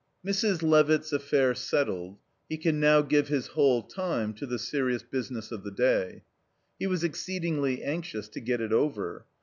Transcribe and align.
3 0.23 0.31
Mrs. 0.33 0.63
Levitt's 0.63 1.13
affair 1.13 1.53
settled, 1.53 2.17
he 2.49 2.57
could 2.57 2.73
now 2.73 3.03
give 3.03 3.27
his 3.27 3.49
whole 3.49 3.83
time 3.83 4.33
to 4.33 4.47
the 4.47 4.57
serious 4.57 5.03
business 5.03 5.51
of 5.51 5.63
the 5.63 5.69
day. 5.69 6.23
He 6.79 6.87
was 6.87 7.03
exceedingly 7.03 7.83
anxious 7.83 8.27
to 8.29 8.39
get 8.39 8.61
it 8.61 8.73
over. 8.73 9.25